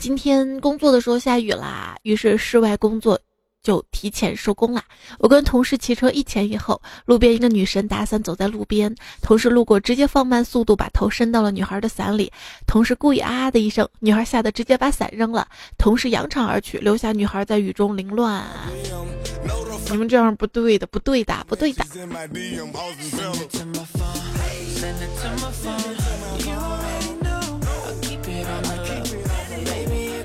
[0.00, 3.18] 今天工作的时候下雨啦，于是室外工作。
[3.62, 4.82] 就提前收工啦！
[5.18, 12.32] 我跟同事骑车一前一后，路边一个女神打伞走在路边，同事路过直接放慢速度，把头伸到了女孩的伞里。
[12.66, 15.46] 同事故意啊的一声，女孩吓得直接把伞扔了，
[15.78, 18.44] 同事扬长而去，留下女孩在雨中凌乱。
[19.90, 21.84] 你们这样不对的，不对的，不对的。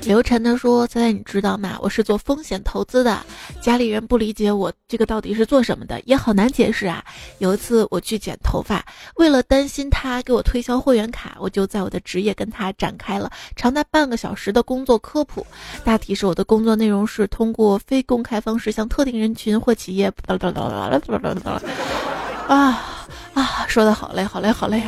[0.07, 1.77] 刘晨他说：“猜猜你知道吗？
[1.81, 3.19] 我是做风险投资的，
[3.59, 7.03] 家里人不理解我这个到底是做什么的，也好难解释啊。
[7.39, 8.81] 有一次我去剪头发，
[9.17, 15.45] 为了担心他给我推销会员卡，我就在我的职业跟他展开了长达半个小时的工作科普。
[15.83, 20.09] 大体是我的工作内容是通过非公开方式向特定人群或企业……
[22.47, 22.93] 啊。”
[23.35, 24.85] 啊，说的好嘞，好嘞，好嘞呀！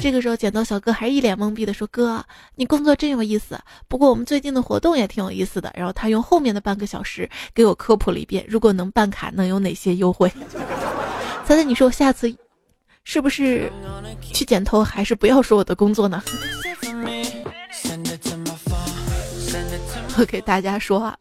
[0.00, 2.24] 这个时候，剪刀小哥还一脸懵逼的说：“哥，
[2.56, 3.58] 你工作真有意思。
[3.88, 10.32] 不过我们最近的活动也挺有意思的。”然后他用后面的半个小时给我科普了一遍，如果能办卡，能有哪些优惠？
[11.46, 12.34] 猜猜你说我下次
[13.04, 13.70] 是不是
[14.32, 16.22] 去剪头，还是不要说我的工作呢？
[20.18, 21.16] 我给大家说啊。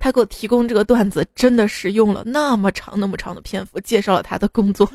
[0.00, 4.88] 他给我提供这个段子，真的是用了那么长那么长的篇幅介绍了他的工作，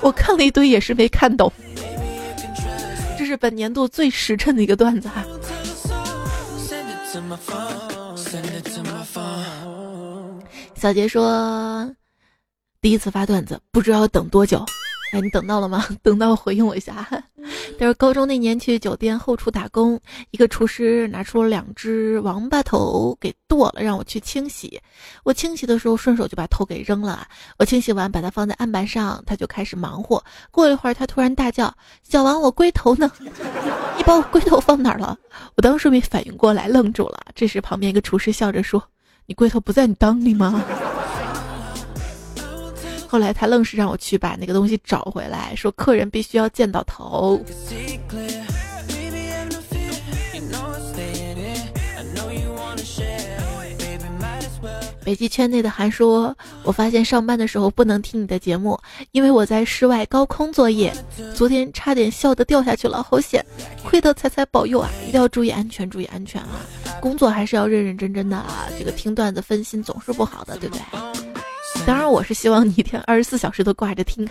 [0.00, 1.52] 我看了一堆也是没看懂。
[3.18, 5.24] 这是本年度最实诚的一个段子哈。
[10.74, 11.90] 小杰说，
[12.80, 14.64] 第一次发段子，不知道要等多久。
[15.16, 15.84] 哎，你等到了吗？
[16.02, 17.08] 等到回应我一下。
[17.78, 19.98] 但是高中那年去酒店后厨打工，
[20.30, 24.80] 一个厨师拿出了两只王八头给剁了，让我去清洗。
[25.22, 27.26] 我清洗的时候顺手就把头给扔了。
[27.58, 30.22] 我清洗完把它放在案板上，他就开始忙活。
[30.50, 33.10] 过了一会儿，他突然大叫：“小王，我龟头呢？
[33.20, 35.16] 你把我龟头放哪儿了？”
[35.56, 37.20] 我当时没反应过来，愣住了。
[37.34, 38.82] 这时旁边一个厨师笑着说
[39.26, 40.64] ：“你龟头不在你裆里吗？”
[43.16, 47.42] 后来他愣是让我去把那个东西找回来，说客人必须要见到头。
[55.02, 58.78] 北极圈内的韩说：“我发现上班的时候不能听你的节目，
[59.12, 60.92] 因为我在室外高空作业，
[61.34, 63.42] 昨天差点笑得掉下去了，好险！
[63.82, 66.60] 亏得彩彩保佑啊，一定要注意安全，注意安全啊！
[67.00, 70.82] 工作还是要认认真真的啊，这个听段子分心总是不好的，对不对？”
[71.86, 74.28] 当然，我是希望你一天二十四小时都挂着听。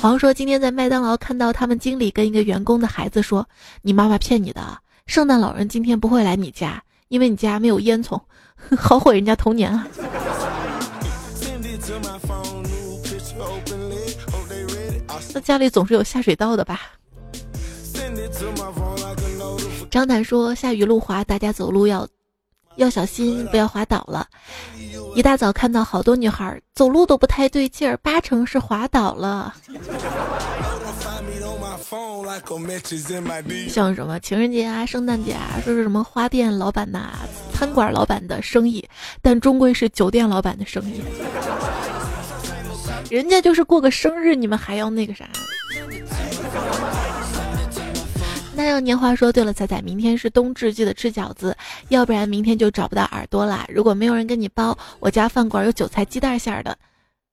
[0.00, 3.46] 黄说，今天在麦当劳看到他们经理跟一个员工的孩子说
[3.82, 8.18] ：“你妈妈骗你的，圣诞老人今天不会来你家，因为你家没有烟囱，
[8.78, 9.86] 好毁人家童年啊！”
[15.34, 16.80] 那家里总是有下水道的吧？
[19.90, 22.08] 张楠说，下雨路滑，大家走路要。
[22.76, 24.26] 要小心，不要滑倒了。
[25.14, 29.54] 一大早看到好多女孩走路都不太对劲儿，八成是滑倒了。
[33.68, 37.18] 像什么情人节啊、圣诞节啊，说是什么花店老板呐、
[37.52, 38.86] 餐馆老板的生意，
[39.20, 41.02] 但终归是酒店老板的生意。
[43.10, 45.28] 人家就是过个生日，你们还要那个啥？
[48.60, 51.56] 那样年华说，对了，彩彩，明天是冬至，记得吃饺子，
[51.88, 53.66] 要不然明天就找不到耳朵啦。
[53.70, 56.76] 如果没有人跟你包，我家饭馆有韭菜鸡蛋馅儿的，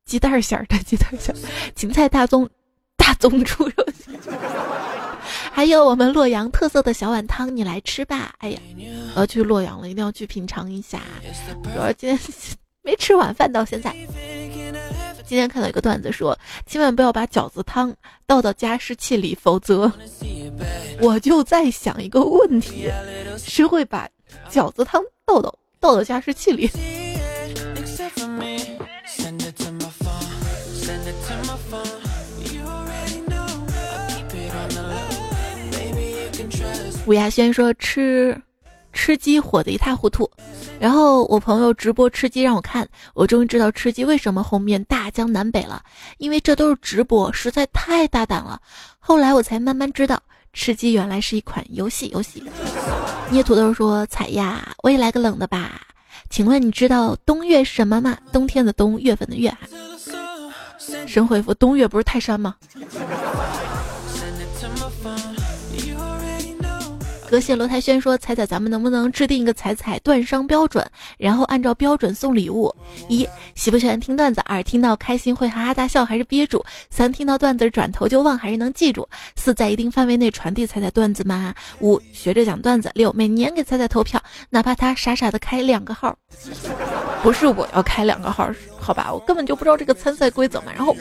[0.05, 1.37] 鸡蛋馅儿的鸡蛋馅儿，
[1.75, 2.49] 芹菜大葱
[2.95, 3.85] 大葱猪肉，
[5.51, 8.33] 还有我们洛阳特色的小碗汤，你来吃吧。
[8.37, 8.59] 哎呀，
[9.15, 11.01] 我要去洛阳了，一定要去品尝一下。
[11.61, 12.17] 主要今天
[12.83, 13.93] 没吃晚饭，到现在。
[15.27, 17.93] 今天看到一个段子说，千万不要把饺子汤
[18.25, 19.91] 倒到加湿器里，否则
[21.01, 22.89] 我就在想一个问题：
[23.37, 24.07] 谁会把
[24.49, 26.69] 饺子汤倒到倒到加湿器里？
[37.05, 38.41] 吴亚轩说吃。
[38.97, 40.29] 吃鸡火得一塌糊涂，
[40.79, 45.83] 然后我朋友直播吃鸡让我看，我终于知道吃鸡为什么红遍大江南北了，
[46.17, 48.59] 因为这都是直播，实在太大胆了。
[48.97, 50.19] 后来我才慢慢知道，
[50.51, 52.09] 吃鸡原来是一款游戏。
[52.09, 52.43] 游戏。
[53.29, 55.79] 捏土豆说：“彩呀，我也来个冷的吧，
[56.31, 58.17] 请问你知道冬月是什么吗？
[58.33, 59.55] 冬天的冬，月份的月。”
[61.05, 62.55] 神回复：“冬月不是泰山吗？”
[67.29, 72.73] 阁谢罗台轩说：“彩彩，咱们能不能制定一个彩彩断商标准，然后按照标准送礼物？
[73.09, 74.41] 一，喜不喜欢听段子？
[74.45, 76.63] 二，听到开心会哈哈大笑还是憋住？
[76.89, 79.05] 三，听到段子转头就忘还是能记住？
[79.35, 81.53] 四，在一定范围内传递彩彩段子吗？
[81.81, 82.89] 五，学着讲段子。
[82.93, 86.17] 六，每年给彩彩投票，哪怕他傻傻的开两个号，
[87.21, 88.49] 不是我要开两个号，
[88.79, 89.11] 好吧？
[89.13, 90.71] 我根本就不知道这个参赛规则嘛。
[90.73, 90.95] 然后。”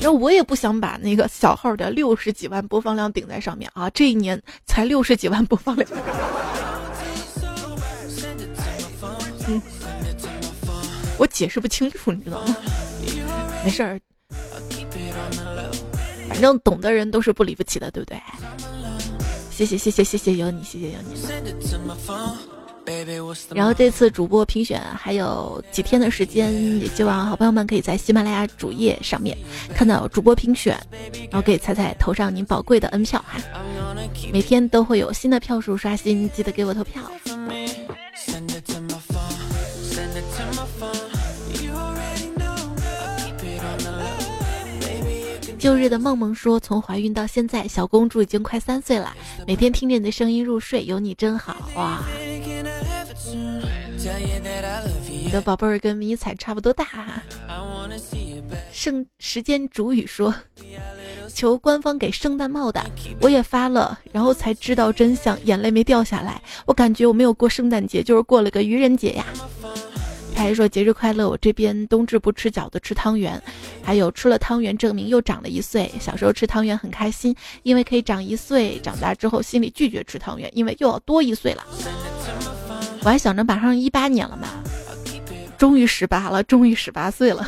[0.00, 3.90] 然后我也不想把那个小号的六十几万播放量顶在上面啊！
[3.90, 5.90] 这一年才六十几万播放量。
[11.18, 12.56] 我解释不清楚，你知道吗？
[13.64, 14.00] 没事儿，
[16.28, 18.16] 反正懂的人都是不离不弃的，对不对？
[19.50, 21.16] 谢谢谢谢谢谢有你，谢谢有你。
[23.54, 29.36] 然后这次主播评选还有几天的时间，也希望好朋友们可以在喜马拉雅主页上面
[29.74, 30.78] 看到主播评选，
[31.30, 33.40] 然后给彩彩投上您宝贵的 N 票哈。
[34.32, 37.02] 每天都会有新的票数刷新，记得给我投票。
[45.58, 49.12] 旧日的梦梦说：“从怀孕到现在，小公主已经快三岁了。
[49.44, 52.00] 每天听着你的声音入睡，有你真好哇！
[55.28, 57.22] 你的宝贝儿跟迷彩差不多大哈。”
[58.72, 60.34] 圣时间主语说
[61.34, 62.82] ：“求官方给圣诞帽的，
[63.20, 66.40] 我也发了，然后才知道真相，眼泪没掉下来。
[66.64, 69.26] 我感觉我没有过圣诞节，就是过了个愚人节呀。”
[70.34, 73.42] 他还说节日快乐，我这边冬至不吃饺子吃汤圆，
[73.82, 75.92] 还有吃了汤圆证明又长了一岁。
[76.00, 78.80] 小时候吃汤圆很开心，因为可以长一岁。
[78.82, 81.66] 长大之后心里拒绝吃汤圆，因为又要多一岁了。
[83.02, 84.48] 我还想着马上一八年了嘛，
[85.58, 87.46] 终于十八了，终于十八岁了。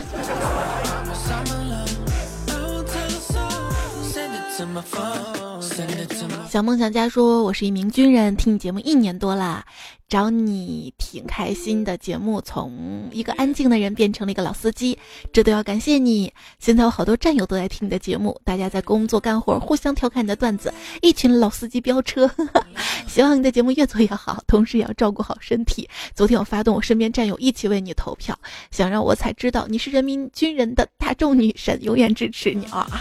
[6.49, 9.65] 小梦想家说：“我是一名军人，听你节目一年多了，
[10.11, 11.97] 找你挺开心的。
[11.97, 14.99] 节目从一个安静的人变成了一个老司机，
[15.33, 16.33] 这都要感谢你。
[16.59, 22.29] 现在有好多战友都在听你的节目，大家在工作干活，互相调侃你的段子，一群老司机飙车。
[23.07, 25.89] 希望你的节目越做越好，同时也要照顾好身体。
[26.15, 28.37] 昨天我发动我身边战友一起为你投票，
[28.73, 33.01] 想让我才知道你是人民军人的大众女神，永远支持你啊！”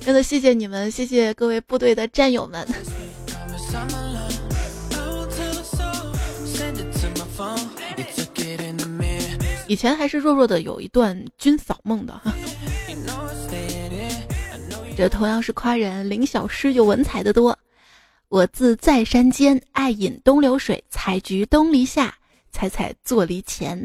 [0.00, 2.66] 真的谢谢你们，谢谢各位部队的战友们。
[9.70, 12.34] 以前还是弱弱的有一段军嫂梦的哈。
[14.96, 17.56] 这同样是夸人，林小诗有文采的多。
[18.28, 22.12] 我自在山间，爱饮东流水，采菊东篱下，
[22.50, 23.80] 采采坐篱前。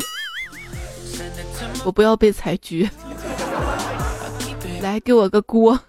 [1.85, 2.89] 我不要被采菊，
[4.81, 5.79] 来给我个锅。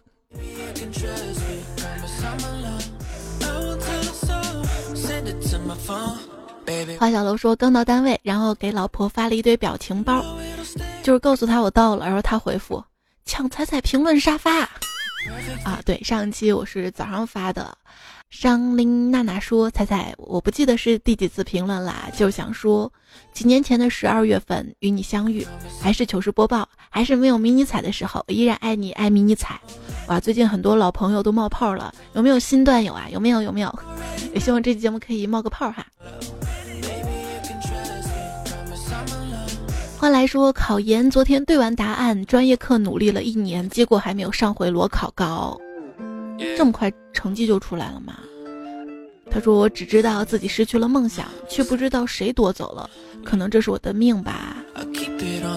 [6.98, 10.24] 花小楼说刚到单位，然后给老婆发了一堆表情包，
[11.02, 12.82] 就是告诉她我到了，然后她回复
[13.24, 14.68] 抢彩彩评论沙发。
[15.64, 17.76] 啊，对，上一期我是早上发的。
[18.28, 22.92] 商林娜娜说：“彩彩，我不记得是第几次评论啦，就想说，
[23.32, 25.46] 几年前的十二月份与你相遇，
[25.80, 29.60] 还是糗事播报，还是没有迷你彩的时候，依然爱你爱迷你彩。
[30.08, 33.06] 哇，最近很多老朋友都冒泡了，有没有新段友啊？
[33.10, 33.40] 有没有？
[33.42, 33.78] 有没有？
[34.34, 35.86] 也希望这期节目可以冒个泡哈。”
[39.98, 45.58] 话来说，考研昨天对完答案，专业课努力了一年，结果还没有上回裸考高。
[46.56, 48.14] 这么快成绩就出来了吗？
[49.30, 52.88] 他说：“我只知道自己失去了梦想，却不知道谁夺走了。
[53.24, 54.56] 可能这是我的命吧。”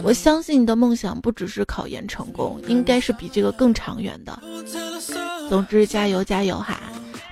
[0.03, 4.39] 我相信你的梦想不只是考研成功，应该是比这个更长远的。
[5.49, 6.79] 总之，加油加油哈！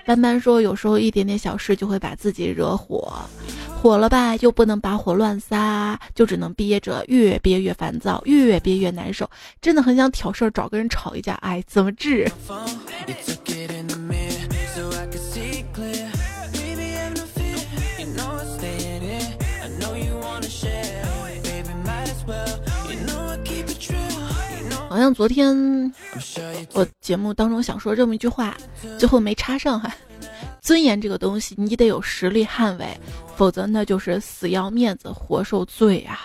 [0.06, 3.14] 班班说：“有时候一点点小事就会把自己惹火。”
[3.82, 9.30] 火了吧，又不能把火乱撒，就只能憋着，越憋越烦躁，越憋越难受。
[9.62, 11.36] 真的很想挑事儿，找个人吵一架。
[11.36, 12.30] 哎，怎么治？
[24.90, 25.94] 好像昨天
[26.74, 28.58] 我节目当中想说这么一句话，
[28.98, 29.94] 最后没插上哈。
[30.62, 33.00] 尊严这个东西，你得有实力捍卫，
[33.36, 36.20] 否则那就是死要面子活受罪啊！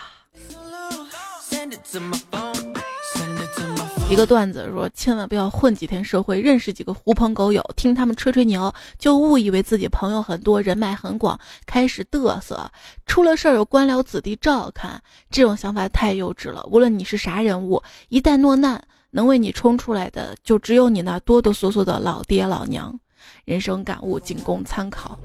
[4.11, 12.71] 一个段子说，千万不要混几天社会，认识几个狐朋狗友，听他们吹吹牛，就误以为自己朋友很多，人脉很广，开始嘚瑟，
[13.07, 16.63] 出了事儿有官僚子弟照看，这种想法太幼稚了。
[16.71, 22.99] 无论你是啥人物，一旦落难，能为你冲出来的，就只有你那哆哆嗦嗦的老爹老娘。
[23.45, 25.19] 人生感悟仅供参考。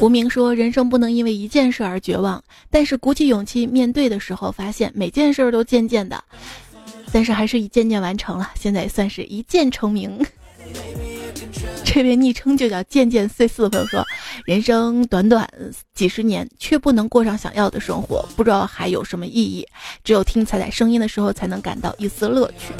[0.00, 6.22] 无名 说：“人生不能因为一件事而绝望，但是鼓起勇气面对的时候，发现每件事都渐渐的，
[7.12, 8.50] 但是还是一件件完成了。
[8.54, 10.18] 现在也算是一键成名。”
[11.92, 14.06] 这位昵称就叫渐渐碎四的朋友说
[14.46, 15.48] ：“人生短短
[15.92, 19.66] 几十年，却不能过上想要的生活，不知道还有什么意义。
[20.04, 22.72] 只有听彩彩声音的时候，才能感到一丝乐趣。”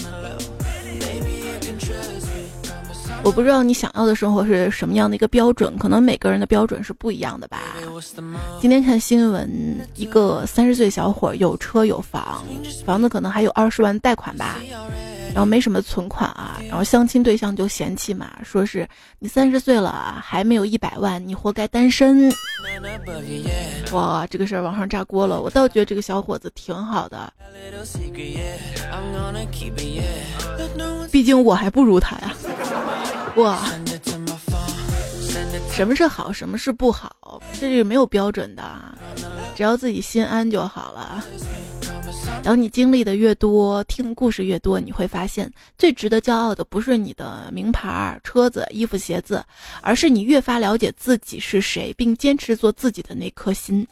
[3.23, 7.59] 我不知道你想要的生活是什么样的一个标准，可能每个人的标准是不一样的吧。
[8.61, 12.43] 今天看新闻，一个三十岁小伙有车有房，
[12.85, 14.57] 房子可能还有二十万贷款吧，
[15.33, 22.33] 然后没什么存款啊，然后相亲对象就嫌弃嘛，说是你三十岁了还没有一百万，你活该单身。
[23.93, 27.33] 哇，这个事儿网上炸锅了，我倒觉得这个小伙子挺好的，
[31.13, 32.35] 毕竟我还不如他呀。
[33.37, 33.71] 哇，
[35.73, 38.63] 什么是好，什么是不好，这是没有标准的，
[39.55, 41.25] 只要自己心安就好了。
[42.43, 49.45] 等你经历的越多，听的故事越多，你会发现，最值得骄傲的不是你的名牌、车子、衣服、鞋子，
[49.81, 53.87] 而是你越发了解自己是谁，并坚持做自己的那颗心。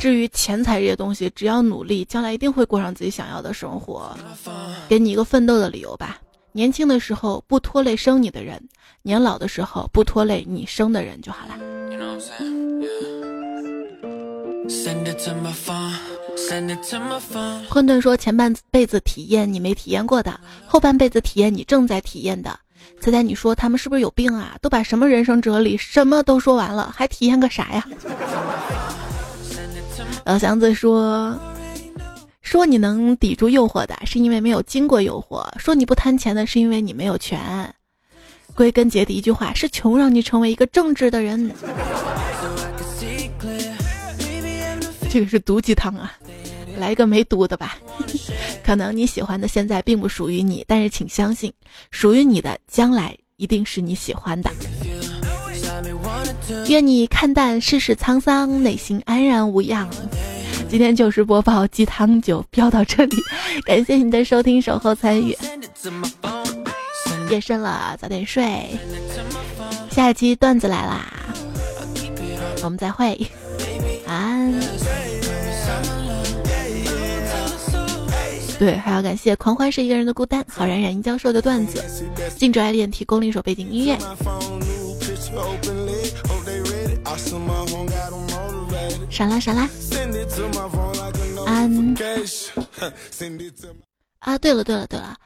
[0.00, 4.16] 至于钱财这些东西，只要努力，将来一定会过上自己想要的生活。
[4.88, 6.18] 给你一个奋斗的理由吧。
[6.54, 8.62] 年轻的时候不拖累生你的人，
[9.00, 11.54] 年老的时候不拖累你生的人就好了。
[17.70, 22.58] 混沌说前半辈子体验你没体验过的，后半辈子体验你正在体验的。
[23.00, 24.56] 猜猜你说他们是不是有病啊？
[24.60, 27.84] 都把什么人生哲理什么都说完了，还体验个啥呀？
[30.26, 31.34] 老祥子说。
[32.42, 37.40] 说你能抵住诱惑的，是因为没有经过诱惑；说你不贪钱的，是因为你没有权。
[38.54, 41.50] 归根结底，一句话是穷让你成为一个正直的人。
[45.08, 46.12] 这个是毒鸡汤啊，
[46.76, 47.78] 来一个没毒的吧。
[48.62, 51.52] 可能你喜欢的现在并不属于你，但是请相信，
[51.90, 54.50] 属于你的将来一定是你喜欢的。
[56.68, 59.88] 愿你看淡世事沧桑，内心安然无恙。
[60.72, 63.16] 今天就是播报鸡汤就飙到这里，
[63.66, 65.36] 感谢你的收听守候参与。
[67.28, 68.70] 夜深了，早点睡。
[69.90, 71.12] 下一期段子来啦，
[72.62, 73.20] 我们再会，
[74.06, 74.54] 晚安。
[78.58, 81.84] 对，还要感谢狂欢是一个人的孤单，好冉冉殷教授的段子，
[82.38, 83.98] 静止爱恋提供了一首背景音乐。
[89.10, 89.68] 闪啦闪啦，
[91.46, 91.94] 安
[94.20, 94.38] 啊！
[94.38, 95.16] 对了对了对了，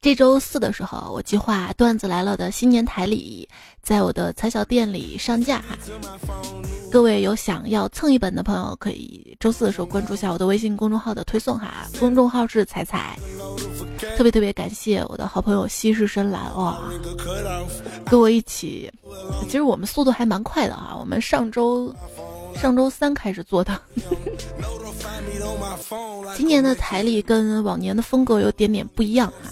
[0.00, 3.48] 这周四的时候，我计划段子来了的新年台里，
[3.82, 5.76] 在我的彩小店里上架哈。
[6.90, 11.86] 各位有想要蹭一本的朋友，可以周四的时候关注一下我的微信公众号的推送哈。
[12.00, 13.18] 公众号是彩彩，
[14.16, 16.78] 特别特别感谢我的好朋友西式深蓝哇，
[18.06, 18.90] 跟我一起，
[19.44, 20.96] 其实我们速度还蛮快的哈。
[20.98, 21.94] 我们上周。
[22.56, 23.80] 上周三开始做的，
[26.34, 29.50] 今年的台历跟往年的风格有点点不一样哈。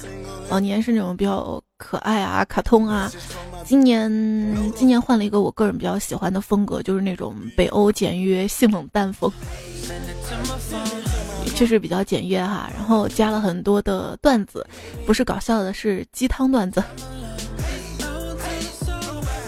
[0.51, 3.11] 往年是那种比较可爱啊、卡通啊，
[3.65, 4.11] 今年
[4.75, 9.33] 今年换了一个我个人比较喜欢的风格，就是那种北欧简约性冷淡风，
[11.55, 12.71] 确实比较简约哈。
[12.75, 14.67] 然后加了很多的段子，
[15.07, 16.83] 不是搞笑的，是鸡汤段子。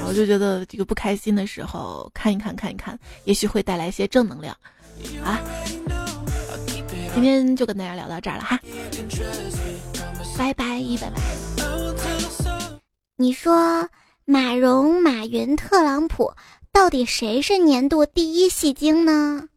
[0.09, 4.57] 我就觉得这个不开心的时候看一看看一看，也许会带来一些正能量
[5.23, 5.41] 啊！
[7.13, 8.61] 今天就跟大家聊到这儿了哈，
[10.39, 11.21] 拜拜一拜拜。
[13.17, 13.89] 你说
[14.25, 16.33] 马蓉、马云、特朗普，
[16.71, 19.49] 到底谁是年度第一戏精呢？